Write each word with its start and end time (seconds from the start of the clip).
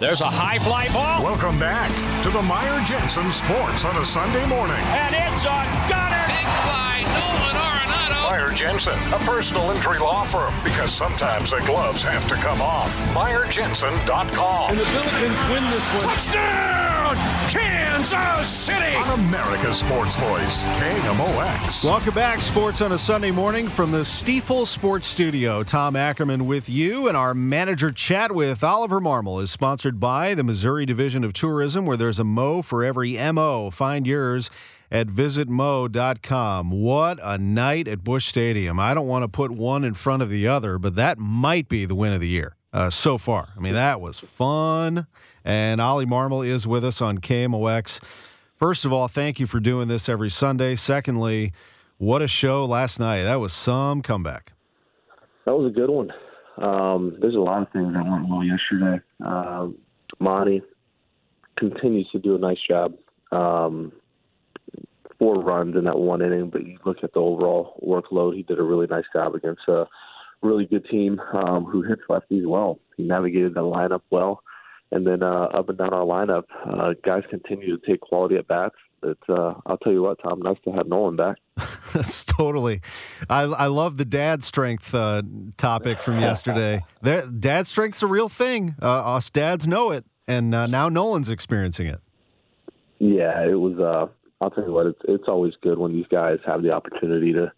There's 0.00 0.22
a 0.22 0.30
high 0.30 0.58
fly 0.58 0.88
ball, 0.88 1.22
Welcome 1.22 1.58
back 1.58 1.90
to 2.22 2.30
the 2.30 2.40
Meyer 2.40 2.82
Jensen 2.86 3.30
Sports 3.30 3.84
on 3.84 3.94
a 4.00 4.04
Sunday 4.04 4.46
morning. 4.48 4.80
and 4.96 5.12
it's 5.12 5.44
a 5.44 5.60
gunner. 5.92 6.24
Big 6.24 6.48
fly, 6.64 7.04
Nolan 7.20 7.56
Arenado. 7.60 8.30
Meyer 8.32 8.50
Jensen, 8.56 8.96
a 9.12 9.18
personal 9.28 9.70
injury 9.72 9.98
law 9.98 10.24
firm, 10.24 10.54
because 10.64 10.94
sometimes 10.94 11.50
the 11.50 11.60
gloves 11.68 12.02
have 12.02 12.26
to 12.28 12.34
come 12.36 12.62
off. 12.62 12.96
MeyerJensen.com. 13.12 14.70
And 14.70 14.78
the 14.80 14.84
Billikens 14.88 15.40
win 15.52 15.64
this 15.68 15.84
one. 15.92 16.04
Touchdown, 16.08 16.89
Kansas 17.50 18.48
City. 18.48 18.94
On 18.94 19.18
America's 19.18 19.80
Sports 19.80 20.16
Voice, 20.16 20.68
KMOX. 20.68 21.84
Welcome 21.84 22.14
back, 22.14 22.38
Sports 22.38 22.80
on 22.80 22.92
a 22.92 22.98
Sunday 22.98 23.32
morning 23.32 23.66
from 23.66 23.90
the 23.90 24.02
Stifel 24.02 24.64
Sports 24.64 25.08
Studio. 25.08 25.64
Tom 25.64 25.96
Ackerman 25.96 26.46
with 26.46 26.68
you, 26.68 27.08
and 27.08 27.16
our 27.16 27.34
manager 27.34 27.90
chat 27.90 28.32
with 28.32 28.62
Oliver 28.62 29.00
Marmol 29.00 29.42
is 29.42 29.50
sponsored 29.50 29.98
by 29.98 30.32
the 30.34 30.44
Missouri 30.44 30.86
Division 30.86 31.24
of 31.24 31.32
Tourism, 31.32 31.86
where 31.86 31.96
there's 31.96 32.20
a 32.20 32.24
Mo 32.24 32.62
for 32.62 32.84
every 32.84 33.16
MO. 33.32 33.70
Find 33.70 34.06
yours 34.06 34.48
at 34.92 35.08
visitmo.com. 35.08 36.70
What 36.70 37.18
a 37.20 37.36
night 37.36 37.88
at 37.88 38.04
Busch 38.04 38.26
Stadium. 38.26 38.78
I 38.78 38.94
don't 38.94 39.08
want 39.08 39.24
to 39.24 39.28
put 39.28 39.50
one 39.50 39.82
in 39.82 39.94
front 39.94 40.22
of 40.22 40.30
the 40.30 40.46
other, 40.46 40.78
but 40.78 40.94
that 40.94 41.18
might 41.18 41.68
be 41.68 41.84
the 41.84 41.96
win 41.96 42.12
of 42.12 42.20
the 42.20 42.28
year 42.28 42.54
uh, 42.72 42.90
so 42.90 43.18
far. 43.18 43.48
I 43.56 43.60
mean, 43.60 43.74
that 43.74 44.00
was 44.00 44.18
fun. 44.18 45.06
And 45.44 45.80
Ollie 45.80 46.06
Marmol 46.06 46.46
is 46.46 46.66
with 46.66 46.84
us 46.84 47.00
on 47.00 47.18
KMOX. 47.18 48.00
First 48.56 48.84
of 48.84 48.92
all, 48.92 49.08
thank 49.08 49.40
you 49.40 49.46
for 49.46 49.58
doing 49.58 49.88
this 49.88 50.08
every 50.08 50.30
Sunday. 50.30 50.74
Secondly, 50.76 51.52
what 51.98 52.22
a 52.22 52.28
show 52.28 52.64
last 52.64 53.00
night. 53.00 53.22
That 53.22 53.40
was 53.40 53.52
some 53.52 54.02
comeback. 54.02 54.52
That 55.46 55.56
was 55.56 55.70
a 55.70 55.74
good 55.74 55.90
one. 55.90 56.12
Um, 56.58 57.16
there's 57.20 57.34
a 57.34 57.40
lot 57.40 57.62
of 57.62 57.72
things 57.72 57.94
that 57.94 58.04
went 58.04 58.28
well 58.28 58.44
yesterday. 58.44 59.02
Um, 59.24 59.78
Monty 60.18 60.62
continues 61.56 62.08
to 62.12 62.18
do 62.18 62.34
a 62.34 62.38
nice 62.38 62.58
job. 62.68 62.94
Um, 63.32 63.92
four 65.18 65.42
runs 65.42 65.76
in 65.76 65.84
that 65.84 65.98
one 65.98 66.22
inning, 66.22 66.50
but 66.50 66.66
you 66.66 66.78
look 66.84 66.98
at 67.02 67.12
the 67.12 67.20
overall 67.20 67.80
workload, 67.86 68.34
he 68.34 68.42
did 68.42 68.58
a 68.58 68.62
really 68.62 68.86
nice 68.86 69.04
job 69.12 69.34
against 69.34 69.62
a 69.68 69.86
really 70.42 70.66
good 70.66 70.86
team 70.90 71.20
um, 71.34 71.64
who 71.64 71.82
hits 71.82 72.02
lefties 72.08 72.46
well. 72.46 72.78
He 72.96 73.02
navigated 73.02 73.54
the 73.54 73.60
lineup 73.60 74.02
well. 74.10 74.42
And 74.92 75.06
then 75.06 75.22
uh, 75.22 75.44
up 75.54 75.68
and 75.68 75.78
down 75.78 75.94
our 75.94 76.04
lineup, 76.04 76.44
uh, 76.66 76.94
guys 77.04 77.22
continue 77.30 77.78
to 77.78 77.86
take 77.86 78.00
quality 78.00 78.36
at 78.36 78.48
bats. 78.48 78.74
It's, 79.02 79.20
uh, 79.28 79.54
I'll 79.64 79.78
tell 79.78 79.92
you 79.92 80.02
what, 80.02 80.18
Tom, 80.22 80.42
nice 80.42 80.56
to 80.64 80.72
have 80.72 80.86
Nolan 80.86 81.16
back. 81.16 81.36
That's 81.94 82.24
totally. 82.24 82.80
I, 83.28 83.42
I 83.42 83.66
love 83.66 83.96
the 83.96 84.04
dad 84.04 84.42
strength 84.44 84.94
uh, 84.94 85.22
topic 85.56 86.02
from 86.02 86.20
yesterday. 86.20 86.84
There, 87.02 87.26
dad 87.26 87.66
strength's 87.66 88.02
a 88.02 88.06
real 88.06 88.28
thing. 88.28 88.74
Uh, 88.82 89.14
us 89.14 89.30
dads 89.30 89.66
know 89.66 89.90
it, 89.90 90.04
and 90.28 90.54
uh, 90.54 90.66
now 90.66 90.90
Nolan's 90.90 91.30
experiencing 91.30 91.86
it. 91.86 91.98
Yeah, 92.98 93.42
it 93.42 93.54
was. 93.54 93.78
Uh, 93.78 94.12
I'll 94.42 94.50
tell 94.50 94.66
you 94.66 94.72
what, 94.72 94.84
it's 94.84 95.00
it's 95.08 95.24
always 95.26 95.54
good 95.62 95.78
when 95.78 95.94
these 95.94 96.04
guys 96.10 96.38
have 96.44 96.62
the 96.62 96.72
opportunity 96.72 97.32
to 97.32 97.50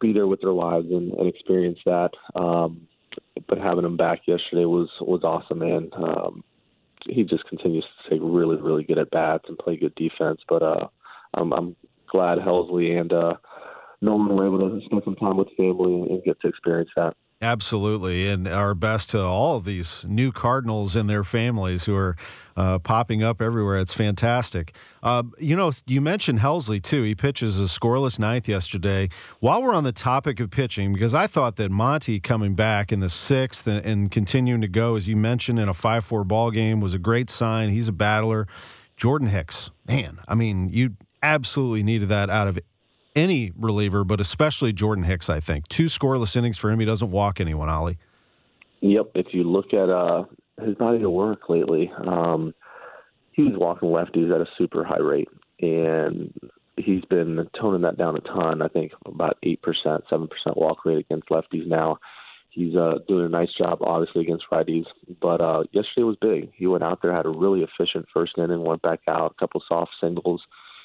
be 0.00 0.12
there 0.12 0.26
with 0.26 0.40
their 0.40 0.52
lives 0.52 0.86
and, 0.90 1.12
and 1.12 1.28
experience 1.28 1.78
that. 1.84 2.10
Um, 2.34 2.86
but 3.48 3.58
having 3.58 3.84
him 3.84 3.96
back 3.96 4.20
yesterday 4.26 4.64
was 4.64 4.88
was 5.00 5.22
awesome, 5.24 5.58
man. 5.58 5.90
Um, 5.94 6.44
he 7.06 7.24
just 7.24 7.44
continues 7.48 7.84
to 7.84 8.10
take 8.10 8.20
really, 8.22 8.56
really 8.56 8.84
good 8.84 8.98
at 8.98 9.10
bats 9.10 9.44
and 9.48 9.58
play 9.58 9.76
good 9.76 9.94
defense. 9.94 10.40
But 10.48 10.62
uh, 10.62 10.88
I'm, 11.34 11.52
I'm 11.52 11.76
glad 12.10 12.38
Helsley 12.38 13.00
and 13.00 13.12
uh, 13.12 13.34
Nolan 14.00 14.36
were 14.36 14.46
able 14.46 14.58
to 14.58 14.84
spend 14.84 15.02
some 15.04 15.16
time 15.16 15.36
with 15.36 15.48
family 15.56 16.08
and 16.10 16.22
get 16.24 16.40
to 16.40 16.48
experience 16.48 16.90
that. 16.96 17.14
Absolutely, 17.40 18.26
and 18.26 18.48
our 18.48 18.74
best 18.74 19.10
to 19.10 19.20
all 19.20 19.56
of 19.56 19.64
these 19.64 20.04
new 20.08 20.32
Cardinals 20.32 20.96
and 20.96 21.08
their 21.08 21.22
families 21.22 21.84
who 21.84 21.94
are 21.94 22.16
uh, 22.56 22.80
popping 22.80 23.22
up 23.22 23.40
everywhere. 23.40 23.78
It's 23.78 23.94
fantastic. 23.94 24.74
Uh, 25.04 25.22
you 25.38 25.54
know, 25.54 25.70
you 25.86 26.00
mentioned 26.00 26.40
Helsley 26.40 26.82
too. 26.82 27.04
He 27.04 27.14
pitches 27.14 27.60
a 27.60 27.66
scoreless 27.66 28.18
ninth 28.18 28.48
yesterday. 28.48 29.10
While 29.38 29.62
we're 29.62 29.72
on 29.72 29.84
the 29.84 29.92
topic 29.92 30.40
of 30.40 30.50
pitching, 30.50 30.92
because 30.92 31.14
I 31.14 31.28
thought 31.28 31.54
that 31.56 31.70
Monty 31.70 32.18
coming 32.18 32.56
back 32.56 32.90
in 32.90 32.98
the 32.98 33.10
sixth 33.10 33.68
and, 33.68 33.86
and 33.86 34.10
continuing 34.10 34.60
to 34.62 34.68
go, 34.68 34.96
as 34.96 35.06
you 35.06 35.16
mentioned, 35.16 35.60
in 35.60 35.68
a 35.68 35.74
five-four 35.74 36.24
ball 36.24 36.50
game 36.50 36.80
was 36.80 36.92
a 36.92 36.98
great 36.98 37.30
sign. 37.30 37.70
He's 37.70 37.86
a 37.86 37.92
battler. 37.92 38.48
Jordan 38.96 39.28
Hicks, 39.28 39.70
man, 39.86 40.18
I 40.26 40.34
mean, 40.34 40.70
you 40.70 40.96
absolutely 41.22 41.84
needed 41.84 42.08
that 42.08 42.30
out 42.30 42.48
of 42.48 42.58
any 43.18 43.52
reliever, 43.58 44.04
but 44.04 44.20
especially 44.20 44.72
Jordan 44.72 45.04
Hicks, 45.04 45.28
I 45.28 45.40
think. 45.40 45.68
Two 45.68 45.86
scoreless 45.86 46.36
innings 46.36 46.56
for 46.56 46.70
him. 46.70 46.80
He 46.80 46.86
doesn't 46.86 47.10
walk 47.10 47.40
anyone, 47.40 47.68
Ollie. 47.68 47.98
Yep. 48.80 49.10
If 49.14 49.26
you 49.32 49.44
look 49.44 49.74
at 49.74 49.90
uh, 49.90 50.24
his 50.64 50.76
body 50.76 51.02
of 51.02 51.10
work 51.10 51.48
lately, 51.48 51.90
um, 52.06 52.54
he 53.32 53.42
was 53.42 53.54
walking 53.56 53.88
lefties 53.88 54.34
at 54.34 54.40
a 54.40 54.46
super 54.56 54.84
high 54.84 55.00
rate, 55.00 55.28
and 55.60 56.32
he's 56.76 57.04
been 57.06 57.48
toning 57.60 57.82
that 57.82 57.98
down 57.98 58.16
a 58.16 58.20
ton. 58.20 58.62
I 58.62 58.68
think 58.68 58.92
about 59.04 59.36
eight 59.42 59.62
percent, 59.62 60.04
seven 60.08 60.28
percent 60.28 60.56
walk 60.56 60.84
rate 60.84 60.98
against 60.98 61.28
lefties 61.28 61.66
now. 61.66 61.98
He's 62.50 62.74
uh, 62.74 62.98
doing 63.06 63.26
a 63.26 63.28
nice 63.28 63.52
job, 63.56 63.78
obviously 63.82 64.22
against 64.22 64.46
righties. 64.50 64.86
But 65.20 65.40
uh, 65.40 65.64
yesterday 65.72 66.02
was 66.04 66.16
big. 66.20 66.50
He 66.54 66.66
went 66.66 66.82
out 66.82 67.00
there, 67.02 67.14
had 67.14 67.26
a 67.26 67.30
really 67.30 67.62
efficient 67.62 68.06
first 68.12 68.38
inning, 68.38 68.64
went 68.64 68.82
back 68.82 69.00
out, 69.06 69.34
a 69.36 69.40
couple 69.40 69.62
soft 69.68 69.92
singles, 70.00 70.42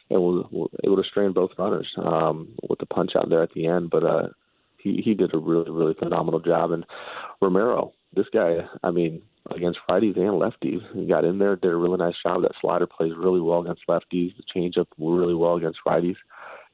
and 0.09 0.21
was 0.21 0.69
able 0.83 0.97
to 0.97 1.09
strain 1.09 1.33
both 1.33 1.51
runners 1.57 1.87
um, 1.97 2.49
with 2.67 2.79
the 2.79 2.85
punch 2.85 3.11
out 3.15 3.29
there 3.29 3.43
at 3.43 3.53
the 3.53 3.67
end. 3.67 3.89
But 3.89 4.03
uh, 4.03 4.27
he 4.77 5.01
he 5.03 5.13
did 5.13 5.33
a 5.33 5.37
really 5.37 5.71
really 5.71 5.95
phenomenal 5.95 6.39
job. 6.39 6.71
And 6.71 6.85
Romero, 7.41 7.93
this 8.15 8.27
guy, 8.33 8.67
I 8.83 8.91
mean, 8.91 9.21
against 9.49 9.79
righties 9.89 10.17
and 10.17 10.41
lefties, 10.41 10.81
he 10.93 11.05
got 11.05 11.25
in 11.25 11.39
there, 11.39 11.55
did 11.55 11.71
a 11.71 11.75
really 11.75 11.97
nice 11.97 12.15
job. 12.21 12.41
That 12.41 12.51
slider 12.61 12.87
plays 12.87 13.13
really 13.17 13.41
well 13.41 13.61
against 13.61 13.87
lefties. 13.87 14.33
The 14.37 14.43
changeup 14.55 14.87
really 14.97 15.35
well 15.35 15.55
against 15.55 15.79
righties. 15.85 16.17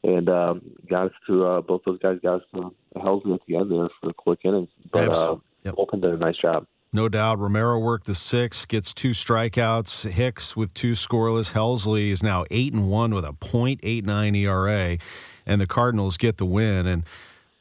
And 0.02 0.30
um, 0.30 0.62
got 0.90 1.08
us 1.08 1.12
to 1.28 1.46
uh, 1.46 1.62
both 1.62 1.82
those 1.86 2.00
guys 2.00 2.20
got 2.24 2.36
us 2.36 2.48
to 2.56 2.74
Helsley 2.96 3.34
at 3.34 3.42
the 3.48 3.58
end 3.58 3.70
there 3.70 3.90
for 4.00 4.10
a 4.10 4.14
quick 4.14 4.40
inning. 4.46 4.70
But 4.92 5.10
uh, 5.10 5.36
Yep. 5.64 5.76
Bullpen 5.76 6.02
did 6.02 6.14
a 6.14 6.18
nice 6.18 6.38
job. 6.38 6.66
No 6.92 7.08
doubt. 7.08 7.38
Romero 7.40 7.78
worked 7.78 8.08
the 8.08 8.16
six, 8.16 8.66
gets 8.66 8.94
two 8.94 9.12
strikeouts. 9.12 10.10
Hicks 10.10 10.58
with 10.58 10.74
two 10.74 10.94
scoreless. 10.94 11.54
Helsley 11.54 12.10
is 12.10 12.24
now 12.24 12.46
eight 12.50 12.74
and 12.74 12.90
one 12.90 13.14
with 13.14 13.26
a 13.26 13.34
.89 13.34 14.36
ERA, 14.36 14.98
and 15.46 15.62
the 15.62 15.68
Cardinals 15.68 16.18
get 16.18 16.38
the 16.38 16.48
win. 16.48 16.88
And 16.88 17.04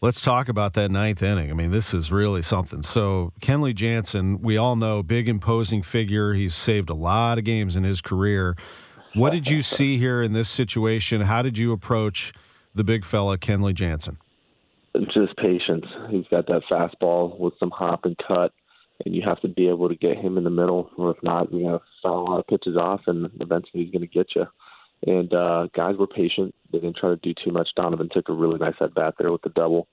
let's 0.00 0.22
talk 0.22 0.48
about 0.48 0.72
that 0.74 0.90
ninth 0.90 1.22
inning. 1.22 1.50
I 1.50 1.54
mean, 1.54 1.70
this 1.70 1.92
is 1.92 2.10
really 2.10 2.40
something. 2.40 2.82
So 2.82 3.32
Kenley 3.40 3.74
Jansen, 3.74 4.40
we 4.40 4.56
all 4.56 4.76
know, 4.76 5.02
big 5.02 5.28
imposing 5.28 5.82
figure. 5.82 6.32
He's 6.32 6.54
saved 6.54 6.88
a 6.88 6.94
lot 6.94 7.36
of 7.36 7.44
games 7.44 7.76
in 7.76 7.84
his 7.84 8.00
career. 8.00 8.56
What 9.14 9.32
did 9.32 9.48
you 9.48 9.60
see 9.60 9.98
here 9.98 10.22
in 10.22 10.32
this 10.32 10.48
situation? 10.48 11.20
How 11.20 11.42
did 11.42 11.58
you 11.58 11.72
approach 11.72 12.32
the 12.74 12.84
big 12.84 13.04
fella, 13.04 13.36
Kenley 13.36 13.74
Jansen? 13.74 14.18
just 15.14 15.36
patience. 15.36 15.86
He's 16.10 16.26
got 16.30 16.46
that 16.46 16.62
fastball 16.70 17.38
with 17.38 17.54
some 17.60 17.70
hop 17.70 18.04
and 18.04 18.16
cut, 18.26 18.52
and 19.04 19.14
you 19.14 19.22
have 19.24 19.40
to 19.40 19.48
be 19.48 19.68
able 19.68 19.88
to 19.88 19.94
get 19.94 20.18
him 20.18 20.38
in 20.38 20.44
the 20.44 20.50
middle, 20.50 20.90
or 20.96 21.10
if 21.10 21.22
not, 21.22 21.52
you 21.52 21.66
have 21.66 21.80
to 21.80 21.86
foul 22.02 22.20
a 22.20 22.28
lot 22.30 22.40
of 22.40 22.46
pitches 22.46 22.76
off, 22.76 23.02
and 23.06 23.30
eventually 23.40 23.84
he's 23.84 23.92
going 23.92 24.02
to 24.02 24.06
get 24.06 24.34
you. 24.34 24.46
And 25.06 25.32
uh, 25.32 25.68
guys 25.74 25.96
were 25.96 26.08
patient. 26.08 26.54
They 26.72 26.80
didn't 26.80 26.96
try 26.96 27.10
to 27.10 27.16
do 27.16 27.32
too 27.32 27.52
much. 27.52 27.68
Donovan 27.76 28.08
took 28.12 28.28
a 28.28 28.32
really 28.32 28.58
nice 28.58 28.74
at 28.80 28.94
bat 28.94 29.14
there 29.18 29.30
with 29.30 29.42
the 29.42 29.50
double. 29.50 29.86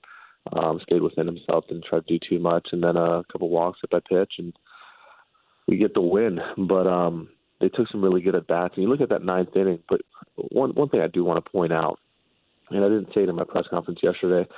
Um, 0.52 0.80
stayed 0.82 1.02
within 1.02 1.26
himself, 1.26 1.66
didn't 1.68 1.86
try 1.88 1.98
to 1.98 2.04
do 2.06 2.18
too 2.28 2.38
much, 2.38 2.68
and 2.70 2.82
then 2.82 2.96
uh, 2.96 3.18
a 3.18 3.24
couple 3.32 3.48
walks 3.48 3.80
at 3.82 3.90
that 3.90 4.06
pitch, 4.06 4.34
and 4.38 4.52
we 5.66 5.76
get 5.76 5.94
the 5.94 6.00
win. 6.00 6.38
But 6.56 6.86
um, 6.86 7.28
they 7.60 7.68
took 7.68 7.88
some 7.88 8.02
really 8.02 8.20
good 8.20 8.34
at 8.34 8.46
bats. 8.46 8.74
And 8.76 8.84
you 8.84 8.88
look 8.88 9.00
at 9.00 9.08
that 9.08 9.24
ninth 9.24 9.56
inning. 9.56 9.80
But 9.88 10.02
one 10.36 10.70
one 10.70 10.88
thing 10.88 11.00
I 11.00 11.08
do 11.08 11.24
want 11.24 11.44
to 11.44 11.50
point 11.50 11.72
out, 11.72 11.98
and 12.70 12.84
I 12.84 12.88
didn't 12.88 13.12
say 13.14 13.22
it 13.22 13.28
in 13.28 13.34
my 13.34 13.44
press 13.44 13.64
conference 13.68 14.00
yesterday. 14.02 14.48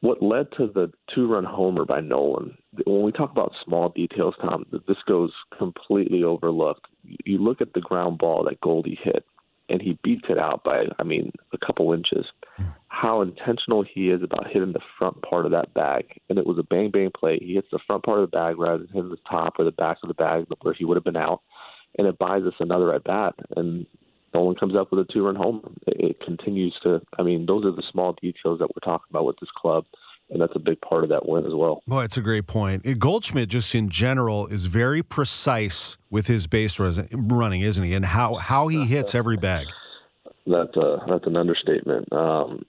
What 0.00 0.22
led 0.22 0.50
to 0.56 0.66
the 0.66 0.90
two-run 1.14 1.44
homer 1.44 1.84
by 1.84 2.00
Nolan? 2.00 2.56
When 2.86 3.02
we 3.02 3.12
talk 3.12 3.30
about 3.30 3.52
small 3.64 3.90
details, 3.90 4.34
Tom, 4.40 4.64
this 4.72 4.96
goes 5.06 5.30
completely 5.56 6.24
overlooked. 6.24 6.86
You 7.24 7.38
look 7.38 7.60
at 7.60 7.74
the 7.74 7.82
ground 7.82 8.18
ball 8.18 8.44
that 8.44 8.60
Goldie 8.62 8.98
hit, 9.02 9.26
and 9.68 9.82
he 9.82 9.98
beats 10.02 10.24
it 10.30 10.38
out 10.38 10.64
by, 10.64 10.84
I 10.98 11.02
mean, 11.02 11.32
a 11.52 11.58
couple 11.58 11.92
inches. 11.92 12.24
How 12.88 13.20
intentional 13.20 13.82
he 13.82 14.08
is 14.08 14.22
about 14.22 14.50
hitting 14.50 14.72
the 14.72 14.80
front 14.98 15.20
part 15.22 15.44
of 15.44 15.52
that 15.52 15.74
bag. 15.74 16.18
And 16.28 16.38
it 16.38 16.46
was 16.46 16.58
a 16.58 16.62
bang 16.62 16.90
bang 16.90 17.10
play. 17.14 17.38
He 17.38 17.54
hits 17.54 17.68
the 17.70 17.78
front 17.86 18.02
part 18.02 18.20
of 18.20 18.30
the 18.30 18.36
bag 18.36 18.58
rather 18.58 18.78
than 18.78 18.88
hitting 18.88 19.10
the 19.10 19.16
top 19.30 19.54
or 19.58 19.64
the 19.64 19.70
back 19.70 19.98
of 20.02 20.08
the 20.08 20.14
bag 20.14 20.46
where 20.62 20.74
he 20.74 20.84
would 20.84 20.96
have 20.96 21.04
been 21.04 21.16
out. 21.16 21.42
And 21.98 22.06
it 22.06 22.18
buys 22.18 22.42
us 22.44 22.54
another 22.58 22.94
at 22.94 23.04
bat. 23.04 23.34
And 23.56 23.86
Nolan 24.34 24.56
comes 24.56 24.76
up 24.76 24.92
with 24.92 25.00
a 25.08 25.12
two 25.12 25.24
run 25.24 25.36
home. 25.36 25.76
It 25.86 26.20
continues 26.20 26.74
to, 26.82 27.00
I 27.18 27.22
mean, 27.22 27.46
those 27.46 27.64
are 27.64 27.72
the 27.72 27.82
small 27.90 28.14
details 28.20 28.58
that 28.60 28.68
we're 28.68 28.84
talking 28.84 29.06
about 29.10 29.26
with 29.26 29.36
this 29.40 29.50
club 29.56 29.84
and 30.30 30.40
that's 30.40 30.52
a 30.54 30.60
big 30.60 30.80
part 30.80 31.02
of 31.02 31.10
that 31.10 31.28
win 31.28 31.44
as 31.44 31.52
well. 31.54 31.82
Boy, 31.86 32.04
it's 32.04 32.16
a 32.16 32.20
great 32.20 32.46
point. 32.46 32.98
Goldschmidt, 32.98 33.48
just 33.48 33.74
in 33.74 33.88
general, 33.88 34.46
is 34.46 34.66
very 34.66 35.02
precise 35.02 35.98
with 36.08 36.26
his 36.26 36.46
base 36.46 36.78
running, 36.78 37.62
isn't 37.62 37.82
he? 37.82 37.94
And 37.94 38.04
how 38.04 38.36
how 38.36 38.68
he 38.68 38.86
hits 38.86 39.14
every 39.14 39.36
bag. 39.36 39.66
That's 40.46 40.76
a 40.76 40.98
that's 41.08 41.26
an 41.26 41.36
understatement. 41.36 42.12
Um, 42.12 42.64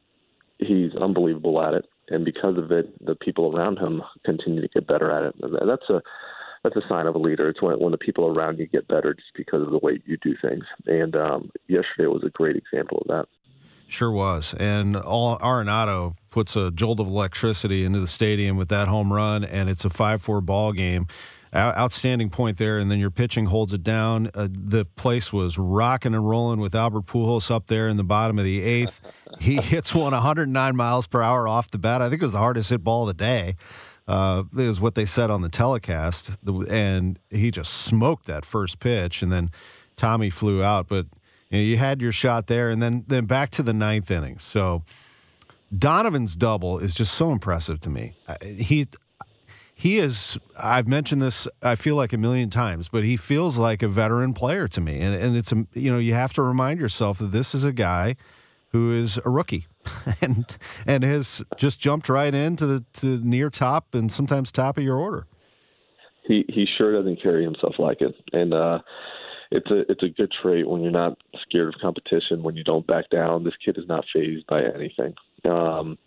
he's 0.58 0.94
unbelievable 0.96 1.62
at 1.62 1.74
it, 1.74 1.86
and 2.10 2.26
because 2.26 2.58
of 2.58 2.72
it, 2.72 2.94
the 3.06 3.16
people 3.16 3.56
around 3.56 3.78
him 3.78 4.02
continue 4.26 4.62
to 4.62 4.68
get 4.68 4.88
better 4.88 5.12
at 5.12 5.24
it. 5.24 5.36
And 5.42 5.70
that's 5.70 5.90
a 5.90 6.02
that's 6.64 6.76
a 6.76 6.88
sign 6.88 7.08
of 7.08 7.16
a 7.16 7.20
leader. 7.20 7.50
It's 7.50 7.62
when 7.62 7.80
when 7.80 7.92
the 7.92 7.98
people 7.98 8.28
around 8.28 8.60
you 8.60 8.68
get 8.68 8.88
better 8.88 9.14
just 9.14 9.34
because 9.36 9.62
of 9.62 9.72
the 9.72 9.80
way 9.80 10.02
you 10.06 10.18
do 10.18 10.36
things. 10.42 10.64
And 10.86 11.16
um, 11.16 11.52
yesterday 11.68 12.08
was 12.08 12.24
a 12.24 12.30
great 12.30 12.56
example 12.56 13.00
of 13.00 13.08
that. 13.08 13.28
Sure 13.88 14.12
was. 14.12 14.56
And 14.58 14.96
all 14.96 15.38
Arenado 15.40 16.16
puts 16.30 16.56
a 16.56 16.72
jolt 16.72 17.02
of 17.02 17.08
electricity 17.08 17.84
into 17.84 18.00
the 18.00 18.08
stadium 18.08 18.56
with 18.56 18.70
that 18.70 18.88
home 18.88 19.12
run, 19.12 19.44
and 19.44 19.70
it's 19.70 19.84
a 19.84 19.90
5 19.90 20.22
4 20.22 20.42
ball 20.42 20.72
game. 20.72 21.08
Outstanding 21.54 22.30
point 22.30 22.58
there, 22.58 22.80
and 22.80 22.90
then 22.90 23.00
your 23.00 23.12
pitching 23.12 23.48
holds 23.48 23.74
it 23.74 23.84
down. 23.84 24.32
Uh, 24.34 24.48
the 24.50 24.86
place 24.86 25.34
was 25.34 25.58
rocking 25.58 26.14
and 26.14 26.26
rolling 26.26 26.62
with 26.62 26.74
Albert 26.74 27.08
Pujols 27.08 27.52
up 27.52 27.68
there 27.68 27.90
in 27.90 27.98
the 27.98 28.06
bottom 28.06 28.40
of 28.40 28.46
the 28.46 28.62
eighth. 28.62 29.02
He 29.42 29.56
hits 29.62 29.94
one 29.94 30.14
109 30.14 30.76
miles 30.78 31.08
per 31.08 31.22
hour 31.22 31.50
off 31.50 31.70
the 31.70 31.78
bat. 31.78 32.02
I 32.02 32.08
think 32.08 32.22
it 32.22 32.24
was 32.24 32.32
the 32.32 32.38
hardest 32.38 32.70
hit 32.70 32.86
ball 32.86 33.02
of 33.02 33.08
the 33.08 33.22
day. 33.22 33.58
Uh, 34.08 34.44
is 34.58 34.82
what 34.82 34.96
they 34.96 35.06
said 35.06 35.30
on 35.30 35.42
the 35.42 35.48
telecast, 35.48 36.32
and 36.70 37.20
he 37.30 37.52
just 37.52 37.72
smoked 37.72 38.26
that 38.26 38.44
first 38.44 38.80
pitch, 38.80 39.22
and 39.22 39.32
then 39.32 39.50
Tommy 39.96 40.30
flew 40.30 40.62
out. 40.64 40.88
But 40.88 41.06
you, 41.50 41.58
know, 41.58 41.64
you 41.64 41.78
had 41.78 42.02
your 42.02 42.12
shot 42.12 42.48
there, 42.48 42.70
and 42.70 42.82
then 42.82 43.06
then 43.08 43.26
back 43.26 43.52
to 43.52 43.64
the 43.64 43.74
ninth 43.74 44.10
inning. 44.12 44.40
So 44.40 44.84
Donovan's 45.78 46.36
double 46.36 46.80
is 46.80 46.94
just 46.94 47.14
so 47.14 47.32
impressive 47.32 47.80
to 47.82 47.90
me. 47.90 48.14
He 48.42 48.88
he 49.74 49.98
is. 49.98 50.38
I've 50.58 50.88
mentioned 50.88 51.22
this. 51.22 51.48
I 51.62 51.76
feel 51.76 51.96
like 51.96 52.14
a 52.14 52.18
million 52.18 52.50
times, 52.50 52.90
but 52.90 53.04
he 53.04 53.18
feels 53.18 53.58
like 53.58 53.82
a 53.82 53.88
veteran 53.88 54.34
player 54.34 54.68
to 54.68 54.82
me, 54.82 55.00
and 55.00 55.16
and 55.16 55.36
it's 55.36 55.52
a 55.52 55.66
you 55.74 55.92
know 55.92 55.98
you 55.98 56.14
have 56.14 56.34
to 56.34 56.42
remind 56.42 56.80
yourself 56.80 57.20
that 57.20 57.32
this 57.32 57.56
is 57.56 57.64
a 57.64 57.72
guy 57.72 58.16
who 58.70 58.92
is 58.92 59.20
a 59.24 59.30
rookie 59.30 59.68
and 60.22 60.58
and 60.86 61.04
has 61.04 61.42
just 61.58 61.80
jumped 61.80 62.10
right 62.10 62.34
into 62.34 62.66
the 62.66 62.86
to 62.94 63.18
near 63.20 63.50
top 63.50 63.94
and 63.94 64.12
sometimes 64.12 64.52
top 64.52 64.78
of 64.78 64.84
your 64.84 64.98
order. 64.98 65.28
He 66.24 66.46
he 66.48 66.66
sure 66.78 66.94
doesn't 66.94 67.22
carry 67.22 67.44
himself 67.44 67.76
like 67.80 68.02
it, 68.02 68.16
and 68.34 68.54
uh, 68.54 68.80
it's 69.52 69.70
a 69.72 69.92
it's 69.92 70.04
a 70.04 70.10
good 70.10 70.32
trait 70.42 70.68
when 70.68 70.82
you're 70.82 70.92
not 70.92 71.18
scared 71.42 71.74
of 71.74 71.82
competition, 71.82 72.44
when 72.44 72.56
you 72.56 72.64
don't 72.64 72.86
back 72.88 73.10
down. 73.10 73.44
This 73.44 73.54
kid 73.64 73.78
is 73.78 73.88
not 73.88 74.06
phased 74.14 74.48
by 74.48 74.62
anything. 74.64 75.14
Um, 75.46 75.98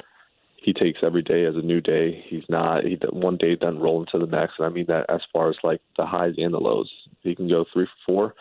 he 0.64 0.72
takes 0.72 1.00
every 1.02 1.22
day 1.22 1.44
as 1.44 1.54
a 1.56 1.60
new 1.60 1.80
day. 1.80 2.24
He's 2.28 2.44
not 2.48 2.84
he 2.84 2.98
one 3.10 3.36
day 3.36 3.54
doesn't 3.54 3.80
roll 3.80 4.00
into 4.00 4.24
the 4.24 4.30
next, 4.30 4.54
and 4.58 4.66
I 4.66 4.70
mean 4.70 4.86
that 4.88 5.06
as 5.10 5.20
far 5.32 5.50
as 5.50 5.56
like 5.62 5.80
the 5.98 6.06
highs 6.06 6.34
and 6.38 6.54
the 6.54 6.58
lows. 6.58 6.90
He 7.22 7.34
can 7.34 7.48
go 7.48 7.64
three 7.72 7.86
for 7.86 8.06
four, 8.06 8.34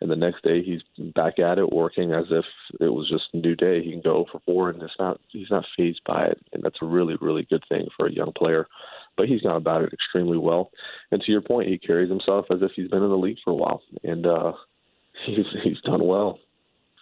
and 0.00 0.10
the 0.10 0.16
next 0.16 0.42
day 0.42 0.62
he's 0.62 0.82
back 1.14 1.38
at 1.38 1.58
it, 1.58 1.72
working 1.72 2.12
as 2.12 2.26
if 2.30 2.44
it 2.80 2.88
was 2.88 3.08
just 3.08 3.24
a 3.32 3.36
new 3.36 3.56
day. 3.56 3.82
He 3.82 3.90
can 3.90 4.00
go 4.00 4.26
for 4.30 4.40
four, 4.46 4.70
and 4.70 4.82
it's 4.82 4.92
not 4.98 5.20
he's 5.28 5.50
not 5.50 5.64
phased 5.76 6.02
by 6.06 6.26
it, 6.26 6.38
and 6.52 6.62
that's 6.62 6.78
a 6.82 6.86
really 6.86 7.16
really 7.20 7.46
good 7.48 7.64
thing 7.68 7.88
for 7.96 8.06
a 8.06 8.12
young 8.12 8.32
player 8.32 8.66
but 9.18 9.28
he's 9.28 9.42
gone 9.42 9.56
about 9.56 9.82
it 9.82 9.92
extremely 9.92 10.38
well. 10.38 10.70
And 11.10 11.20
to 11.20 11.30
your 11.30 11.42
point, 11.42 11.68
he 11.68 11.76
carries 11.76 12.08
himself 12.08 12.46
as 12.50 12.62
if 12.62 12.70
he's 12.74 12.88
been 12.88 13.02
in 13.02 13.10
the 13.10 13.16
league 13.16 13.38
for 13.44 13.50
a 13.50 13.54
while, 13.54 13.82
and 14.02 14.24
uh, 14.24 14.52
he's 15.26 15.44
he's 15.62 15.80
done 15.82 16.06
well. 16.06 16.38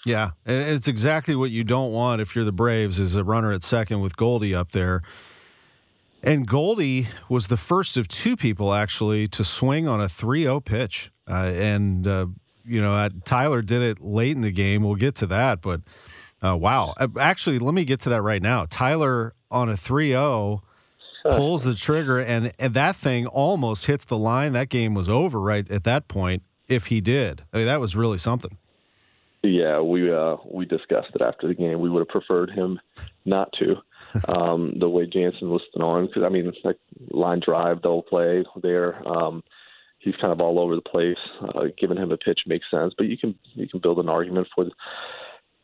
Yeah, 0.05 0.31
and 0.45 0.63
it's 0.63 0.89
exactly 0.89 1.37
what 1.37 1.51
you 1.51 1.63
don't 1.63 1.93
want 1.93 2.21
if 2.21 2.35
you're 2.35 2.45
the 2.45 2.53
Braves 2.53 2.99
is 2.99 3.17
a 3.17 3.25
runner 3.25 3.53
at 3.53 3.63
second 3.63 4.01
with 4.01 4.17
Goldie 4.17 4.55
up 4.55 4.73
there. 4.73 5.03
And 6.23 6.47
Goldie 6.47 7.09
was 7.29 7.49
the 7.49 7.57
first 7.57 7.97
of 7.97 8.09
two 8.09 8.37
people 8.37 8.73
actually 8.73 9.29
to 9.29 9.45
swing 9.45 9.87
on 9.87 10.01
a 10.01 10.07
3-0 10.07 10.65
pitch, 10.65 11.11
uh, 11.29 11.53
and 11.55 12.07
uh, 12.07 12.27
you 12.67 12.81
know 12.81 13.09
Tyler 13.25 13.63
did 13.63 13.83
it 13.83 14.01
late 14.01 14.37
in 14.37 14.43
the 14.43 14.51
game. 14.51 14.83
We'll 14.83 14.95
get 14.97 15.15
to 15.17 15.27
that, 15.27 15.61
but 15.63 15.81
uh, 16.43 16.57
wow, 16.57 16.95
uh, 16.99 17.09
actually, 17.19 17.59
let 17.59 17.75
me 17.75 17.85
get 17.85 18.01
to 18.01 18.11
that 18.11 18.23
right 18.23 18.43
now. 18.43 18.67
Tyler 18.69 19.35
on 19.51 19.69
a 19.69 19.75
3-0 19.75 20.61
pulls 21.23 21.65
the 21.65 21.75
trigger, 21.75 22.19
and, 22.19 22.53
and 22.59 22.75
that 22.75 22.97
thing 22.97 23.27
almost 23.27 23.87
hits 23.87 24.05
the 24.05 24.19
line. 24.19 24.53
That 24.53 24.69
game 24.69 24.95
was 24.95 25.09
over 25.09 25.41
right 25.41 25.69
at 25.71 25.85
that 25.85 26.09
point. 26.09 26.43
If 26.69 26.87
he 26.87 27.01
did, 27.01 27.45
I 27.53 27.59
mean, 27.59 27.67
that 27.67 27.81
was 27.81 27.95
really 27.95 28.19
something. 28.19 28.59
Yeah, 29.43 29.81
we 29.81 30.13
uh, 30.13 30.37
we 30.45 30.65
discussed 30.65 31.11
it 31.15 31.23
after 31.23 31.47
the 31.47 31.55
game. 31.55 31.79
We 31.79 31.89
would 31.89 32.01
have 32.01 32.09
preferred 32.09 32.51
him 32.51 32.81
not 33.25 33.53
to. 33.59 33.77
Um, 34.29 34.73
the 34.79 34.89
way 34.89 35.05
Jansen 35.05 35.51
was 35.51 35.63
throwing, 35.77 36.07
because 36.07 36.23
I 36.23 36.31
mean, 36.31 36.47
it's 36.47 36.57
like 36.65 36.79
line 37.11 37.41
drive, 37.45 37.83
double 37.83 38.03
play 38.03 38.45
there. 38.63 39.07
Um, 39.07 39.43
he's 40.07 40.17
kind 40.21 40.33
of 40.33 40.41
all 40.41 40.59
over 40.59 40.77
the 40.77 40.81
place. 40.81 41.19
Uh, 41.43 41.65
giving 41.79 41.99
him 41.99 42.13
a 42.13 42.17
pitch 42.17 42.41
makes 42.47 42.65
sense, 42.71 42.95
but 42.97 43.09
you 43.09 43.19
can 43.19 43.35
you 43.55 43.69
can 43.69 43.81
build 43.81 43.99
an 43.99 44.09
argument 44.09 44.47
for 44.55 44.67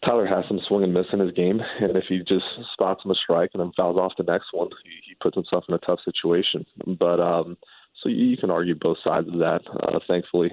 Tyler 0.06 0.26
has 0.26 0.44
some 0.48 0.60
swing 0.66 0.82
and 0.82 0.92
miss 0.92 1.06
in 1.12 1.20
his 1.20 1.30
game, 1.30 1.60
and 1.80 1.96
if 1.96 2.04
he 2.08 2.18
just 2.18 2.44
spots 2.72 3.04
him 3.04 3.12
a 3.12 3.14
strike 3.14 3.50
and 3.54 3.60
then 3.60 3.72
fouls 3.76 3.96
off 3.96 4.12
the 4.18 4.24
next 4.24 4.46
one, 4.52 4.68
he, 4.82 4.90
he 5.08 5.14
puts 5.22 5.36
himself 5.36 5.64
in 5.68 5.74
a 5.76 5.78
tough 5.78 6.00
situation. 6.04 6.66
But 6.98 7.20
um, 7.20 7.56
so 8.02 8.08
you, 8.08 8.26
you 8.26 8.36
can 8.36 8.50
argue 8.50 8.74
both 8.74 8.98
sides 9.04 9.28
of 9.28 9.38
that. 9.38 9.60
Uh, 9.68 10.00
thankfully, 10.08 10.52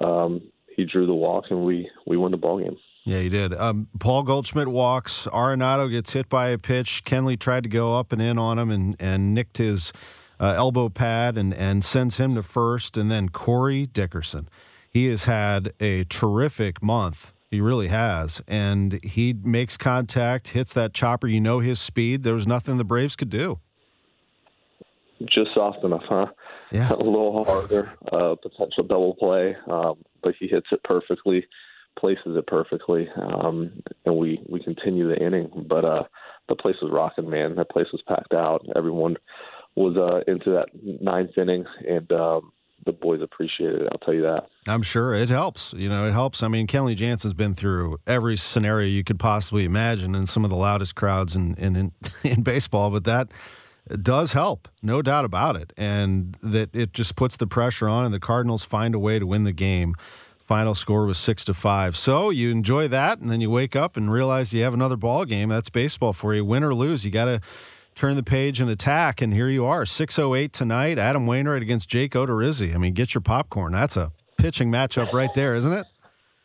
um, 0.00 0.42
he 0.76 0.84
drew 0.84 1.06
the 1.06 1.14
walk, 1.14 1.44
and 1.50 1.64
we 1.64 1.88
we 2.06 2.16
won 2.16 2.32
the 2.32 2.36
ball 2.36 2.58
game. 2.58 2.76
Yeah, 3.04 3.20
he 3.20 3.28
did. 3.28 3.54
Um, 3.54 3.88
Paul 3.98 4.24
Goldschmidt 4.24 4.68
walks. 4.68 5.26
Arenado 5.28 5.90
gets 5.90 6.12
hit 6.12 6.28
by 6.28 6.48
a 6.48 6.58
pitch. 6.58 7.04
Kenley 7.04 7.38
tried 7.38 7.62
to 7.62 7.68
go 7.68 7.96
up 7.96 8.12
and 8.12 8.20
in 8.20 8.38
on 8.38 8.58
him 8.58 8.70
and, 8.70 8.94
and 9.00 9.32
nicked 9.34 9.56
his 9.56 9.92
uh, 10.40 10.54
elbow 10.56 10.88
pad 10.88 11.36
and, 11.36 11.54
and 11.54 11.84
sends 11.84 12.16
him 12.16 12.34
to 12.34 12.42
first. 12.42 12.96
And 12.96 13.10
then 13.10 13.28
Corey 13.28 13.86
Dickerson. 13.86 14.48
He 14.90 15.06
has 15.06 15.26
had 15.26 15.72
a 15.78 16.04
terrific 16.04 16.82
month 16.82 17.32
he 17.50 17.60
really 17.60 17.88
has. 17.88 18.40
And 18.46 19.02
he 19.04 19.32
makes 19.32 19.76
contact, 19.76 20.48
hits 20.48 20.72
that 20.74 20.94
chopper. 20.94 21.26
You 21.26 21.40
know 21.40 21.58
his 21.58 21.80
speed. 21.80 22.22
There 22.22 22.34
was 22.34 22.46
nothing 22.46 22.78
the 22.78 22.84
Braves 22.84 23.16
could 23.16 23.30
do. 23.30 23.58
Just 25.22 25.52
soft 25.54 25.84
enough, 25.84 26.04
huh? 26.08 26.26
Yeah. 26.70 26.90
A 26.92 26.96
little 26.96 27.44
harder, 27.44 27.92
uh, 28.12 28.36
potential 28.36 28.84
double 28.84 29.14
play, 29.14 29.56
um, 29.70 29.96
but 30.22 30.34
he 30.38 30.46
hits 30.46 30.68
it 30.70 30.82
perfectly, 30.84 31.46
places 31.98 32.36
it 32.36 32.46
perfectly, 32.46 33.08
um, 33.16 33.82
and 34.06 34.16
we 34.16 34.40
we 34.48 34.62
continue 34.62 35.08
the 35.08 35.22
inning. 35.22 35.50
But 35.68 35.84
uh, 35.84 36.04
the 36.48 36.54
place 36.54 36.76
was 36.80 36.90
rocking, 36.90 37.28
man. 37.28 37.56
That 37.56 37.68
place 37.68 37.88
was 37.92 38.00
packed 38.08 38.32
out. 38.32 38.64
Everyone 38.76 39.16
was 39.80 39.96
uh, 39.96 40.30
into 40.30 40.50
that 40.50 40.68
ninth 40.82 41.36
inning, 41.36 41.64
and 41.88 42.10
um, 42.12 42.52
the 42.84 42.92
boys 42.92 43.20
appreciate 43.22 43.74
it. 43.74 43.88
I'll 43.90 43.98
tell 43.98 44.14
you 44.14 44.22
that. 44.22 44.46
I'm 44.68 44.82
sure 44.82 45.14
it 45.14 45.28
helps. 45.28 45.72
You 45.76 45.88
know, 45.88 46.06
it 46.06 46.12
helps. 46.12 46.42
I 46.42 46.48
mean, 46.48 46.66
Kenley 46.66 46.94
Jansen's 46.94 47.34
been 47.34 47.54
through 47.54 47.98
every 48.06 48.36
scenario 48.36 48.88
you 48.88 49.04
could 49.04 49.18
possibly 49.18 49.64
imagine 49.64 50.14
in 50.14 50.26
some 50.26 50.44
of 50.44 50.50
the 50.50 50.56
loudest 50.56 50.94
crowds 50.94 51.34
in 51.34 51.54
in, 51.54 51.76
in, 51.76 51.92
in 52.24 52.42
baseball, 52.42 52.90
but 52.90 53.04
that 53.04 53.30
does 54.02 54.34
help, 54.34 54.68
no 54.82 55.02
doubt 55.02 55.24
about 55.24 55.56
it. 55.56 55.72
And 55.76 56.36
that 56.42 56.74
it 56.74 56.92
just 56.92 57.16
puts 57.16 57.36
the 57.36 57.46
pressure 57.46 57.88
on, 57.88 58.04
and 58.04 58.14
the 58.14 58.20
Cardinals 58.20 58.64
find 58.64 58.94
a 58.94 58.98
way 58.98 59.18
to 59.18 59.26
win 59.26 59.44
the 59.44 59.52
game. 59.52 59.94
Final 60.38 60.74
score 60.74 61.06
was 61.06 61.16
six 61.16 61.44
to 61.44 61.54
five. 61.54 61.96
So 61.96 62.30
you 62.30 62.50
enjoy 62.50 62.88
that, 62.88 63.18
and 63.20 63.30
then 63.30 63.40
you 63.40 63.50
wake 63.50 63.76
up 63.76 63.96
and 63.96 64.12
realize 64.12 64.52
you 64.52 64.62
have 64.64 64.74
another 64.74 64.96
ball 64.96 65.24
game. 65.24 65.48
That's 65.48 65.70
baseball 65.70 66.12
for 66.12 66.34
you. 66.34 66.44
Win 66.44 66.64
or 66.64 66.74
lose, 66.74 67.04
you 67.04 67.10
got 67.10 67.26
to 67.26 67.40
turn 67.94 68.16
the 68.16 68.22
page 68.22 68.60
and 68.60 68.70
attack. 68.70 69.20
And 69.20 69.32
here 69.32 69.48
you 69.48 69.64
are, 69.66 69.84
6:08 69.84 70.52
tonight. 70.52 70.98
Adam 70.98 71.26
Wainwright 71.26 71.62
against 71.62 71.88
Jake 71.88 72.12
Odorizzi. 72.12 72.74
I 72.74 72.78
mean, 72.78 72.94
get 72.94 73.14
your 73.14 73.20
popcorn. 73.20 73.72
That's 73.72 73.96
a 73.96 74.12
pitching 74.38 74.70
matchup 74.70 75.12
right 75.12 75.32
there, 75.34 75.54
isn't 75.54 75.72
it? 75.72 75.86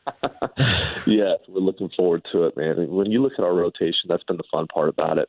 yes, 1.08 1.40
we're 1.48 1.62
looking 1.62 1.90
forward 1.96 2.24
to 2.32 2.44
it, 2.44 2.58
man. 2.58 2.90
When 2.90 3.12
you 3.12 3.22
look 3.22 3.34
at 3.38 3.44
our 3.44 3.54
rotation, 3.54 4.08
that's 4.08 4.24
been 4.24 4.38
the 4.38 4.44
fun 4.52 4.68
part 4.68 4.90
about 4.90 5.18
it. 5.18 5.28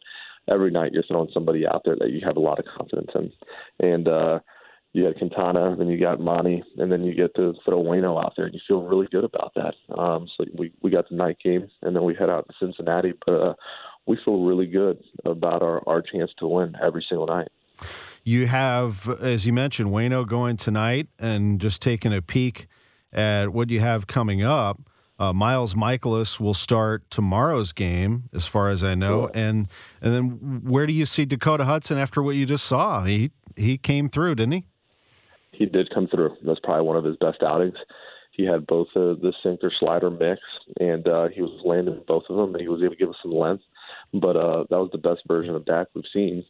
Every 0.49 0.70
night 0.70 0.92
you're 0.92 1.02
throwing 1.08 1.30
somebody 1.32 1.66
out 1.66 1.82
there 1.85 1.96
that 1.99 2.11
you 2.11 2.20
have 2.25 2.37
a 2.37 2.40
lot 2.40 2.58
of 2.58 2.66
confidence 2.66 3.11
in, 3.14 3.32
and 3.80 4.06
uh, 4.06 4.38
you 4.92 5.04
got 5.04 5.18
Quintana, 5.18 5.76
then 5.76 5.88
you 5.88 5.99
got 5.99 6.20
Monty, 6.20 6.62
and 6.78 6.90
then 6.90 7.04
you 7.04 7.14
get 7.14 7.35
to 7.35 7.54
throw 7.64 7.82
Wayno 7.82 8.23
out 8.23 8.35
there, 8.37 8.46
and 8.46 8.54
you 8.54 8.61
feel 8.66 8.82
really 8.82 9.08
good 9.11 9.25
about 9.25 9.52
that. 9.54 9.75
Um, 9.94 10.28
so 10.37 10.44
we 10.56 10.73
we 10.82 10.90
got 10.90 11.08
the 11.08 11.16
night 11.16 11.38
game, 11.42 11.68
and 11.82 11.96
then 11.96 12.04
we 12.04 12.14
head 12.14 12.30
out 12.30 12.46
to 12.49 12.54
Cincinnati, 12.58 13.12
but 13.26 13.35
uh, 13.35 13.54
we 14.06 14.18
feel 14.25 14.42
really 14.42 14.66
good 14.66 15.02
about 15.25 15.62
our 15.62 15.82
our 15.88 16.02
chance 16.02 16.30
to 16.38 16.46
win 16.46 16.75
every 16.82 17.04
single 17.08 17.26
night. 17.26 17.48
You 18.25 18.46
have, 18.46 19.08
as 19.20 19.46
you 19.46 19.52
mentioned, 19.52 19.90
Wayno 19.90 20.26
going 20.26 20.56
tonight, 20.56 21.08
and 21.18 21.60
just 21.60 21.80
taking 21.80 22.12
a 22.12 22.22
peek 22.22 22.66
at 23.12 23.50
what 23.50 23.70
you 23.70 23.80
have 23.80 24.06
coming 24.06 24.42
up. 24.42 24.80
Uh, 25.18 25.32
Miles 25.32 25.75
Mikolas 25.75 26.38
will 26.38 26.54
start 26.54 27.08
tomorrow's 27.10 27.72
game, 27.72 28.28
as 28.34 28.46
far 28.46 28.68
as 28.68 28.84
I 28.84 28.94
know, 28.94 29.30
and 29.34 29.68
and 30.02 30.14
then 30.14 30.62
where 30.64 30.86
do 30.86 30.92
you 30.92 31.06
see 31.06 31.25
Dakota 31.25 31.64
Hudson 31.64 31.98
after 31.98 32.22
what 32.22 32.36
you 32.36 32.46
just 32.46 32.64
saw? 32.64 33.04
He 33.04 33.30
he 33.56 33.78
came 33.78 34.08
through, 34.08 34.34
didn't 34.34 34.52
he? 34.52 34.64
he 35.58 35.66
did 35.66 35.92
come 35.92 36.06
through. 36.08 36.36
That's 36.44 36.60
probably 36.60 36.86
one 36.86 36.96
of 36.96 37.04
his 37.04 37.16
best 37.16 37.42
outings. 37.42 37.76
He 38.32 38.44
had 38.44 38.66
both 38.66 38.88
the, 38.94 39.18
the 39.20 39.32
sinker 39.42 39.72
slider 39.80 40.10
mix, 40.10 40.40
and 40.78 41.06
uh, 41.08 41.28
he 41.28 41.40
was 41.40 41.58
landing 41.64 42.02
both 42.06 42.25
of 42.28 42.36
them, 42.36 42.54
and 42.54 42.60
he 42.60 42.68
was 42.68 42.82
able 42.82 42.92
to 42.92 42.98
give 42.98 43.08
us 43.08 43.16
some 43.22 43.32
length. 43.32 43.64
But 44.12 44.36
uh, 44.36 44.64
that 44.70 44.78
was 44.78 44.90
the 44.92 44.98
best 44.98 45.22
version 45.26 45.54
of 45.54 45.64
Dak 45.64 45.88
we've 45.94 46.04
seen. 46.12 46.44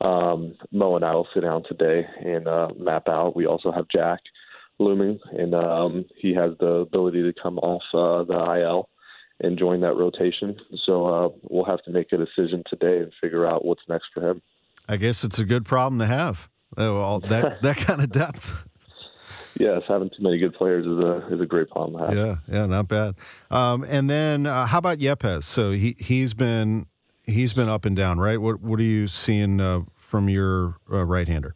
Um, 0.00 0.54
Mo 0.72 0.96
and 0.96 1.04
I 1.04 1.14
will 1.14 1.28
sit 1.34 1.42
down 1.42 1.62
today 1.68 2.06
and 2.24 2.48
uh, 2.48 2.68
map 2.78 3.08
out. 3.08 3.36
We 3.36 3.46
also 3.46 3.70
have 3.70 3.86
Jack 3.92 4.20
looming, 4.78 5.18
and 5.32 5.54
um, 5.54 6.06
he 6.16 6.34
has 6.34 6.52
the 6.58 6.66
ability 6.66 7.22
to 7.22 7.34
come 7.40 7.58
off 7.58 7.82
uh, 7.92 8.24
the 8.24 8.62
IL 8.62 8.88
and 9.40 9.58
join 9.58 9.80
that 9.80 9.96
rotation. 9.96 10.56
So 10.86 11.06
uh, 11.06 11.28
we'll 11.42 11.64
have 11.64 11.82
to 11.84 11.90
make 11.90 12.12
a 12.12 12.16
decision 12.16 12.62
today 12.68 12.98
and 12.98 13.12
figure 13.20 13.46
out 13.46 13.64
what's 13.64 13.82
next 13.88 14.06
for 14.14 14.28
him. 14.28 14.42
I 14.88 14.96
guess 14.96 15.22
it's 15.24 15.38
a 15.38 15.44
good 15.44 15.64
problem 15.64 15.98
to 16.00 16.06
have. 16.06 16.48
Oh, 16.76 16.98
all 16.98 17.20
that 17.20 17.62
that 17.62 17.76
kind 17.76 18.00
of 18.00 18.10
depth. 18.10 18.64
Yes, 19.58 19.82
having 19.88 20.08
too 20.08 20.22
many 20.22 20.38
good 20.38 20.54
players 20.54 20.86
is 20.86 20.98
a 20.98 21.34
is 21.34 21.40
a 21.40 21.46
great 21.46 21.68
problem 21.68 22.00
to 22.00 22.06
have. 22.06 22.16
Yeah, 22.16 22.36
yeah, 22.56 22.66
not 22.66 22.88
bad. 22.88 23.14
Um, 23.50 23.84
and 23.84 24.08
then 24.08 24.46
uh, 24.46 24.66
how 24.66 24.78
about 24.78 24.98
Yepez? 24.98 25.42
So 25.42 25.72
he 25.72 25.96
he's 25.98 26.34
been 26.34 26.86
he's 27.24 27.52
been 27.52 27.68
up 27.68 27.84
and 27.84 27.96
down, 27.96 28.18
right? 28.18 28.40
What 28.40 28.60
what 28.60 28.80
are 28.80 28.84
you 28.84 29.06
seeing 29.06 29.60
uh, 29.60 29.80
from 29.96 30.28
your 30.28 30.76
uh, 30.90 31.04
right 31.04 31.26
hander? 31.26 31.54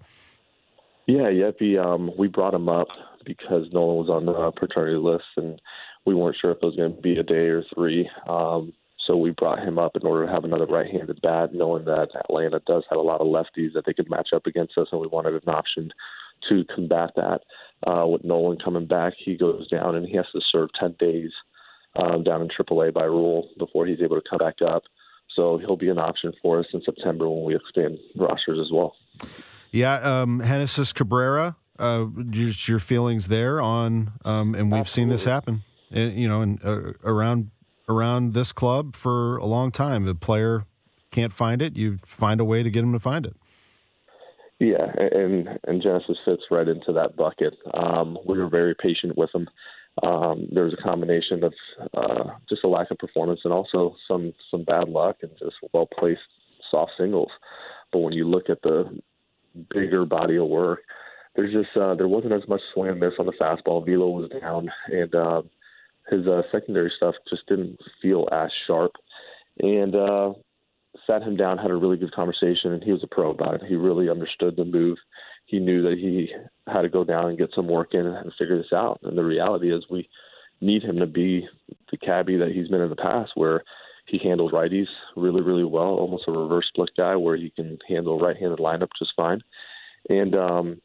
Yeah, 1.07 1.29
Yeppy. 1.31 1.79
Um, 1.79 2.11
we 2.17 2.29
brought 2.29 2.55
him 2.55 2.69
up 2.69 2.89
because 3.25 3.67
Nolan 3.73 4.07
was 4.07 4.09
on 4.09 4.27
the 4.27 4.53
paternity 4.53 4.97
list, 4.97 5.25
and 5.37 5.61
we 6.07 6.15
weren't 6.15 6.37
sure 6.41 6.53
if 6.53 6.59
it 6.63 6.67
was 6.67 6.77
going 6.77 6.95
to 6.95 7.03
be 7.03 7.19
a 7.19 7.23
day 7.23 7.49
or 7.49 7.63
three. 7.75 8.09
Um, 8.29 8.73
so 9.07 9.17
we 9.17 9.31
brought 9.33 9.59
him 9.59 9.79
up 9.79 9.97
in 9.97 10.07
order 10.07 10.27
to 10.27 10.33
have 10.33 10.45
another 10.45 10.67
right-handed 10.67 11.21
bat, 11.21 11.53
knowing 11.53 11.85
that 11.85 12.09
Atlanta 12.15 12.61
does 12.67 12.85
have 12.89 12.99
a 12.99 13.03
lot 13.03 13.21
of 13.21 13.27
lefties 13.27 13.75
that 13.75 13.85
they 13.85 13.93
could 13.93 14.09
match 14.09 14.31
up 14.35 14.47
against 14.47 14.79
us, 14.79 14.89
and 14.93 15.01
we 15.01 15.07
wanted 15.07 15.35
an 15.35 15.55
option 15.55 15.93
to 16.49 16.65
combat 16.75 17.11
that. 17.17 17.41
Uh, 17.87 18.07
with 18.07 18.25
Nolan 18.25 18.59
coming 18.65 18.87
back, 18.87 19.13
he 19.19 19.37
goes 19.37 19.69
down 19.69 19.95
and 19.95 20.07
he 20.07 20.17
has 20.17 20.27
to 20.33 20.41
serve 20.51 20.71
10 20.79 20.97
days 20.99 21.31
um, 22.03 22.23
down 22.25 22.43
in 22.43 22.49
AAA 22.49 22.93
by 22.93 23.05
rule 23.05 23.51
before 23.59 23.87
he's 23.87 24.01
able 24.03 24.21
to 24.21 24.29
come 24.29 24.39
back 24.39 24.57
up. 24.67 24.85
So 25.35 25.59
he'll 25.59 25.77
be 25.77 25.89
an 25.89 25.99
option 25.99 26.33
for 26.41 26.61
us 26.61 26.67
in 26.73 26.81
September 26.83 27.29
when 27.29 27.45
we 27.45 27.57
expand 27.57 27.99
rosters 28.17 28.59
as 28.61 28.71
well. 28.73 28.95
Yeah, 29.73 29.95
um, 29.95 30.41
Genesis 30.41 30.93
Cabrera, 30.93 31.57
uh, 31.79 32.07
just 32.31 32.69
your 32.69 32.79
feelings 32.79 33.27
there 33.29 33.61
on, 33.61 34.13
um, 34.25 34.55
and 34.55 34.71
we've 34.71 34.81
Absolutely. 34.81 34.87
seen 34.87 35.09
this 35.09 35.25
happen, 35.25 35.65
in, 35.91 36.17
you 36.17 36.29
know, 36.29 36.43
in, 36.43 36.61
uh, 36.65 36.93
around 37.03 37.51
around 37.89 38.33
this 38.33 38.53
club 38.53 38.97
for 38.97 39.37
a 39.39 39.47
long 39.47 39.71
time. 39.73 40.05
The 40.05 40.15
player 40.15 40.65
can't 41.11 41.33
find 41.33 41.61
it, 41.61 41.77
you 41.77 41.99
find 42.07 42.41
a 42.41 42.45
way 42.45 42.63
to 42.63 42.71
get 42.71 42.85
him 42.85 42.93
to 42.93 43.01
find 43.01 43.27
it. 43.27 43.37
Yeah, 44.61 44.87
and 44.97 45.59
and 45.67 45.83
Genesis 45.83 46.19
fits 46.25 46.45
right 46.51 46.69
into 46.69 46.93
that 46.93 47.17
bucket. 47.17 47.55
Um, 47.75 48.17
we 48.25 48.39
were 48.39 48.49
very 48.49 48.75
patient 48.75 49.19
with 49.19 49.35
him. 49.35 49.49
Um, 50.03 50.49
there 50.51 50.65
was 50.65 50.75
a 50.75 50.83
combination 50.83 51.45
of 51.45 51.55
uh, 51.95 52.25
just 52.49 52.65
a 52.65 52.69
lack 52.69 52.91
of 52.91 52.99
performance 52.99 53.41
and 53.45 53.53
also 53.53 53.95
some 54.09 54.33
some 54.51 54.65
bad 54.65 54.89
luck 54.89 55.17
and 55.23 55.31
just 55.39 55.55
well 55.73 55.89
placed 55.99 56.21
soft 56.71 56.93
singles. 56.99 57.31
But 57.93 58.01
when 58.01 58.13
you 58.13 58.29
look 58.29 58.51
at 58.51 58.63
the 58.63 59.01
bigger 59.71 60.05
body 60.05 60.37
of 60.37 60.49
work, 60.49 60.81
there's 61.37 61.53
just 61.53 61.77
uh, 61.77 61.95
there 61.95 62.09
wasn't 62.09 62.33
as 62.33 62.49
much 62.49 62.61
swing 62.73 62.91
and 62.91 63.01
miss 63.01 63.13
on 63.19 63.27
the 63.27 63.33
fastball. 63.33 63.87
Velo 63.87 64.09
was 64.09 64.31
down, 64.41 64.69
and 64.89 65.15
uh, 65.15 65.43
his 66.11 66.27
uh, 66.27 66.43
secondary 66.51 66.93
stuff 66.97 67.15
just 67.29 67.47
didn't 67.47 67.79
feel 68.03 68.29
as 68.33 68.51
sharp. 68.67 68.93
And 69.61 69.95
uh, 69.95 70.33
sat 71.07 71.23
him 71.23 71.37
down, 71.37 71.59
had 71.59 71.71
a 71.71 71.77
really 71.77 71.97
good 71.97 72.13
conversation, 72.13 72.73
and 72.73 72.83
he 72.83 72.93
was 72.93 73.05
a 73.05 73.15
pro 73.15 73.31
about 73.31 73.55
it. 73.55 73.63
He 73.69 73.77
really 73.77 74.09
understood 74.09 74.57
the 74.57 74.65
move. 74.65 74.99
He 75.55 75.61
knew 75.61 75.83
that 75.83 75.99
he 75.99 76.33
had 76.67 76.83
to 76.83 76.89
go 76.89 77.05
down 77.05 77.27
and 77.27 77.39
get 77.39 77.51
some 77.55 77.69
work 77.69 77.95
in 77.95 78.05
and 78.05 78.33
figure 78.37 78.59
this 78.59 78.73
out. 78.73 78.99
And 79.05 79.17
the 79.17 79.23
reality 79.23 79.73
is, 79.73 79.85
we 79.89 80.09
need 80.61 80.83
him 80.83 80.99
to 80.99 81.07
be 81.07 81.47
the 81.93 81.97
cabbie 81.97 82.39
that 82.39 82.51
he's 82.51 82.67
been 82.67 82.81
in 82.81 82.91
the 82.91 82.97
past, 82.97 83.31
where 83.37 83.63
he 84.07 84.19
handles 84.19 84.51
righties 84.51 84.89
really, 85.15 85.43
really 85.43 85.63
well, 85.63 85.95
almost 85.95 86.25
a 86.27 86.33
reverse 86.33 86.67
split 86.67 86.91
guy, 86.97 87.15
where 87.15 87.37
he 87.37 87.51
can 87.51 87.79
handle 87.89 88.19
right-handed 88.19 88.59
lineup 88.59 88.89
just 88.99 89.13
fine, 89.15 89.43
and 90.09 90.35
um, 90.35 90.81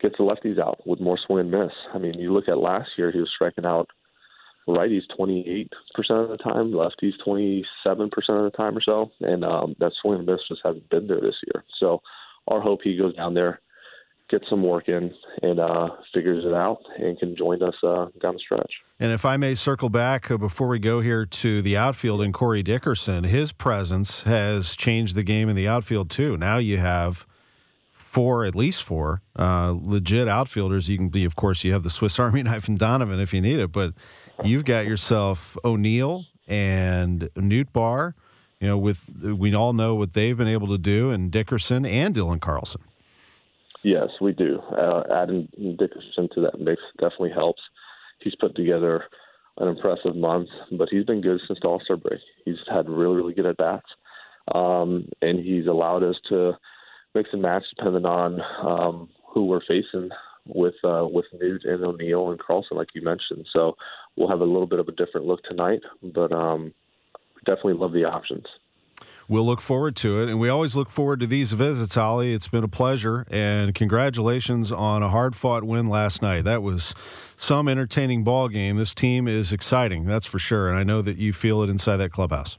gets 0.00 0.14
the 0.18 0.22
lefties 0.22 0.60
out 0.60 0.86
with 0.86 1.00
more 1.00 1.18
swing 1.26 1.40
and 1.40 1.50
miss. 1.50 1.72
I 1.92 1.98
mean, 1.98 2.14
you 2.14 2.32
look 2.32 2.48
at 2.48 2.58
last 2.58 2.90
year, 2.96 3.10
he 3.10 3.18
was 3.18 3.30
striking 3.34 3.66
out 3.66 3.88
righties 4.68 5.02
28% 5.18 5.66
of 6.10 6.28
the 6.28 6.36
time, 6.36 6.70
lefties 6.70 7.14
27% 7.26 7.64
of 8.28 8.44
the 8.44 8.56
time 8.56 8.78
or 8.78 8.82
so. 8.82 9.10
And 9.20 9.44
um, 9.44 9.74
that 9.80 9.90
swing 10.00 10.18
and 10.18 10.26
miss 10.26 10.46
just 10.46 10.60
hasn't 10.62 10.88
been 10.90 11.08
there 11.08 11.20
this 11.20 11.40
year. 11.52 11.64
So 11.80 12.02
our 12.46 12.60
hope 12.60 12.82
he 12.84 12.96
goes 12.96 13.16
down 13.16 13.34
there, 13.34 13.60
gets 14.32 14.48
some 14.48 14.62
work 14.62 14.88
in, 14.88 15.14
and 15.42 15.60
uh, 15.60 15.88
figures 16.12 16.44
it 16.44 16.54
out 16.54 16.80
and 16.98 17.16
can 17.18 17.36
join 17.36 17.62
us 17.62 17.74
uh, 17.84 18.06
down 18.20 18.34
the 18.34 18.40
stretch. 18.40 18.72
And 18.98 19.12
if 19.12 19.24
I 19.24 19.36
may 19.36 19.54
circle 19.54 19.90
back 19.90 20.30
uh, 20.30 20.38
before 20.38 20.68
we 20.68 20.78
go 20.78 21.00
here 21.00 21.26
to 21.26 21.62
the 21.62 21.76
outfield 21.76 22.22
and 22.22 22.32
Corey 22.32 22.62
Dickerson, 22.62 23.24
his 23.24 23.52
presence 23.52 24.22
has 24.22 24.74
changed 24.74 25.14
the 25.14 25.22
game 25.22 25.48
in 25.48 25.54
the 25.54 25.68
outfield 25.68 26.10
too. 26.10 26.36
Now 26.36 26.56
you 26.56 26.78
have 26.78 27.26
four, 27.92 28.44
at 28.44 28.54
least 28.54 28.82
four, 28.82 29.22
uh, 29.38 29.74
legit 29.78 30.28
outfielders. 30.28 30.88
You 30.88 30.96
can 30.96 31.10
be, 31.10 31.24
of 31.24 31.36
course, 31.36 31.62
you 31.62 31.72
have 31.72 31.82
the 31.82 31.90
Swiss 31.90 32.18
Army 32.18 32.42
knife 32.42 32.68
and 32.68 32.78
Donovan 32.78 33.20
if 33.20 33.34
you 33.34 33.40
need 33.42 33.60
it, 33.60 33.70
but 33.70 33.92
you've 34.42 34.64
got 34.64 34.86
yourself 34.86 35.56
O'Neill 35.64 36.24
and 36.48 37.28
Nootbaar. 37.36 38.14
You 38.60 38.68
know, 38.68 38.78
with 38.78 39.12
we 39.20 39.52
all 39.54 39.72
know 39.72 39.96
what 39.96 40.12
they've 40.14 40.36
been 40.36 40.46
able 40.46 40.68
to 40.68 40.78
do, 40.78 41.10
and 41.10 41.32
Dickerson 41.32 41.84
and 41.84 42.14
Dylan 42.14 42.40
Carlson. 42.40 42.80
Yes, 43.82 44.08
we 44.20 44.32
do. 44.32 44.60
Uh, 44.70 45.02
adding 45.12 45.48
Dickerson 45.78 46.28
to 46.34 46.40
that 46.42 46.60
mix 46.60 46.80
definitely 46.98 47.32
helps. 47.32 47.60
He's 48.20 48.34
put 48.36 48.54
together 48.54 49.04
an 49.58 49.68
impressive 49.68 50.16
month, 50.16 50.48
but 50.70 50.88
he's 50.90 51.04
been 51.04 51.20
good 51.20 51.40
since 51.46 51.58
the 51.60 51.68
All 51.68 51.80
Star 51.84 51.96
break. 51.96 52.20
He's 52.44 52.56
had 52.72 52.88
really, 52.88 53.16
really 53.16 53.34
good 53.34 53.46
at 53.46 53.56
bats, 53.56 53.86
um, 54.54 55.08
and 55.20 55.38
he's 55.44 55.66
allowed 55.66 56.04
us 56.04 56.16
to 56.28 56.52
mix 57.14 57.30
and 57.32 57.42
match 57.42 57.64
depending 57.76 58.06
on 58.06 58.40
um, 58.62 59.08
who 59.32 59.46
we're 59.46 59.60
facing 59.66 60.10
with 60.46 60.74
uh, 60.84 61.06
with 61.10 61.26
Newt 61.40 61.64
and 61.64 61.84
O'Neill 61.84 62.30
and 62.30 62.40
Carlson, 62.40 62.76
like 62.76 62.88
you 62.94 63.02
mentioned. 63.02 63.46
So 63.52 63.76
we'll 64.16 64.30
have 64.30 64.40
a 64.40 64.44
little 64.44 64.66
bit 64.66 64.78
of 64.78 64.88
a 64.88 64.92
different 64.92 65.26
look 65.26 65.42
tonight, 65.44 65.80
but 66.02 66.32
um, 66.32 66.72
definitely 67.44 67.74
love 67.74 67.92
the 67.92 68.04
options. 68.04 68.46
We'll 69.28 69.46
look 69.46 69.60
forward 69.60 69.96
to 69.96 70.22
it, 70.22 70.28
and 70.28 70.40
we 70.40 70.48
always 70.48 70.74
look 70.76 70.90
forward 70.90 71.20
to 71.20 71.26
these 71.26 71.52
visits, 71.52 71.96
Ollie. 71.96 72.32
It's 72.32 72.48
been 72.48 72.64
a 72.64 72.68
pleasure, 72.68 73.26
and 73.30 73.74
congratulations 73.74 74.72
on 74.72 75.02
a 75.02 75.08
hard-fought 75.08 75.64
win 75.64 75.86
last 75.86 76.22
night. 76.22 76.42
That 76.42 76.62
was 76.62 76.94
some 77.36 77.68
entertaining 77.68 78.24
ball 78.24 78.48
game. 78.48 78.76
This 78.76 78.94
team 78.94 79.28
is 79.28 79.52
exciting, 79.52 80.06
that's 80.06 80.26
for 80.26 80.38
sure, 80.38 80.68
and 80.68 80.78
I 80.78 80.82
know 80.82 81.02
that 81.02 81.16
you 81.16 81.32
feel 81.32 81.62
it 81.62 81.70
inside 81.70 81.98
that 81.98 82.10
clubhouse. 82.10 82.58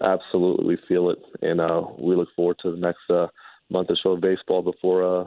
Absolutely, 0.00 0.64
we 0.64 0.78
feel 0.88 1.10
it, 1.10 1.18
and 1.42 1.60
uh, 1.60 1.82
we 1.98 2.14
look 2.14 2.28
forward 2.36 2.56
to 2.62 2.70
the 2.70 2.76
next 2.76 3.08
uh, 3.10 3.26
month 3.70 3.90
or 3.90 3.96
so 4.02 4.12
of 4.12 4.20
baseball 4.20 4.62
before 4.62 5.02
uh, 5.02 5.24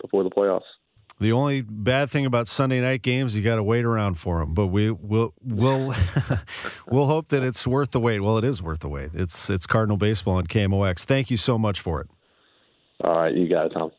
before 0.00 0.22
the 0.22 0.30
playoffs. 0.30 0.62
The 1.20 1.32
only 1.32 1.62
bad 1.62 2.10
thing 2.10 2.26
about 2.26 2.46
Sunday 2.46 2.80
night 2.80 3.02
games, 3.02 3.36
you 3.36 3.42
got 3.42 3.56
to 3.56 3.62
wait 3.62 3.84
around 3.84 4.14
for 4.16 4.38
them. 4.38 4.54
But 4.54 4.68
we 4.68 4.90
will 4.90 5.34
we'll 5.42 5.94
we'll 6.88 7.06
hope 7.06 7.28
that 7.28 7.42
it's 7.42 7.66
worth 7.66 7.90
the 7.90 8.00
wait. 8.00 8.20
Well, 8.20 8.38
it 8.38 8.44
is 8.44 8.62
worth 8.62 8.80
the 8.80 8.88
wait. 8.88 9.10
It's 9.14 9.50
it's 9.50 9.66
Cardinal 9.66 9.96
baseball 9.96 10.34
on 10.34 10.46
KMOX. 10.46 11.04
Thank 11.04 11.30
you 11.30 11.36
so 11.36 11.58
much 11.58 11.80
for 11.80 12.00
it. 12.00 12.08
All 13.02 13.16
right, 13.16 13.34
you 13.34 13.48
got 13.48 13.66
it, 13.66 13.72
Tom. 13.74 13.90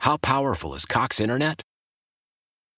How 0.00 0.16
powerful 0.16 0.74
is 0.74 0.84
Cox 0.84 1.20
Internet? 1.20 1.62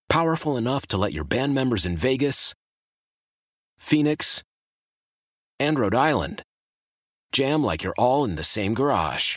Powerful 0.08 0.56
enough 0.56 0.86
to 0.86 0.96
let 0.96 1.12
your 1.12 1.24
band 1.24 1.54
members 1.54 1.86
in 1.86 1.96
Vegas, 1.96 2.54
Phoenix, 3.78 4.42
and 5.60 5.78
Rhode 5.78 5.94
Island 5.94 6.42
jam 7.32 7.62
like 7.62 7.82
you're 7.82 7.94
all 7.96 8.24
in 8.24 8.34
the 8.34 8.42
same 8.42 8.74
garage. 8.74 9.36